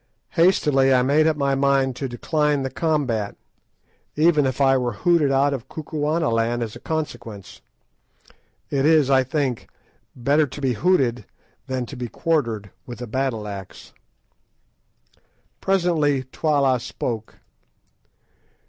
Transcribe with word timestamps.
Hastily 0.31 0.91
I 0.91 1.03
made 1.03 1.27
up 1.27 1.37
my 1.37 1.53
mind 1.53 1.95
to 1.97 2.07
decline 2.09 2.63
the 2.63 2.71
combat, 2.71 3.35
even 4.15 4.47
if 4.47 4.59
I 4.59 4.75
were 4.75 4.93
hooted 4.93 5.31
out 5.31 5.53
of 5.53 5.69
Kukuanaland 5.69 6.63
as 6.63 6.75
a 6.75 6.79
consequence. 6.79 7.61
It 8.71 8.83
is, 8.83 9.11
I 9.11 9.23
think, 9.23 9.69
better 10.15 10.47
to 10.47 10.59
be 10.59 10.73
hooted 10.73 11.27
than 11.67 11.85
to 11.85 11.95
be 11.95 12.07
quartered 12.07 12.71
with 12.87 12.99
a 12.99 13.05
battle 13.05 13.47
axe. 13.47 13.93
Presently 15.59 16.23
Twala 16.23 16.79
spoke. 16.79 17.35